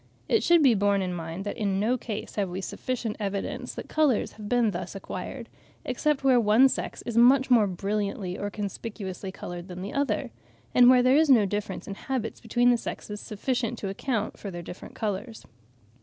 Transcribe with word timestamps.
It 0.27 0.41
should 0.41 0.63
be 0.63 0.73
borne 0.73 1.03
in 1.03 1.13
mind 1.13 1.45
that 1.45 1.57
in 1.59 1.79
no 1.79 1.95
case 1.95 2.33
have 2.33 2.49
we 2.49 2.59
sufficient 2.59 3.17
evidence 3.19 3.75
that 3.75 3.87
colours 3.87 4.31
have 4.31 4.49
been 4.49 4.71
thus 4.71 4.95
acquired, 4.95 5.47
except 5.85 6.23
where 6.23 6.39
one 6.39 6.69
sex 6.69 7.03
is 7.03 7.17
much 7.19 7.51
more 7.51 7.67
brilliantly 7.67 8.35
or 8.35 8.49
conspicuously 8.49 9.31
coloured 9.31 9.67
than 9.67 9.83
the 9.83 9.93
other, 9.93 10.31
and 10.73 10.89
where 10.89 11.03
there 11.03 11.17
is 11.17 11.29
no 11.29 11.45
difference 11.45 11.87
in 11.87 11.93
habits 11.93 12.41
between 12.41 12.71
the 12.71 12.77
sexes 12.77 13.21
sufficient 13.21 13.77
to 13.77 13.89
account 13.89 14.39
for 14.39 14.49
their 14.49 14.63
different 14.63 14.95
colours. 14.95 15.45